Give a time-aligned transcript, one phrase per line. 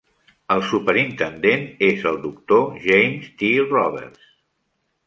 [0.53, 3.53] El superintendent és el doctor James T.
[3.77, 4.35] Roberts.